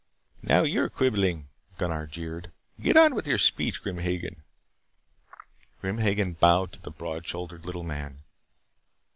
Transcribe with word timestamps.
"Now, 0.41 0.63
you're 0.63 0.89
quibbling," 0.89 1.47
Gunnar 1.77 2.07
jeered. 2.07 2.51
"Get 2.81 2.97
on 2.97 3.13
with 3.13 3.27
your 3.27 3.37
speech, 3.37 3.83
Grim 3.83 3.99
Hagen." 3.99 4.41
Grim 5.79 5.99
Hagen 5.99 6.33
bowed 6.33 6.71
to 6.71 6.81
the 6.81 6.89
broad 6.89 7.27
shouldered 7.27 7.67
little 7.67 7.83
man. 7.83 8.23